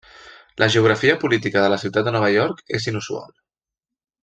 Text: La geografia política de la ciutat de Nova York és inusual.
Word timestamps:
La 0.61 0.69
geografia 0.75 1.17
política 1.25 1.61
de 1.65 1.69
la 1.75 1.79
ciutat 1.83 2.09
de 2.09 2.15
Nova 2.17 2.31
York 2.39 2.65
és 2.79 2.89
inusual. 2.95 3.31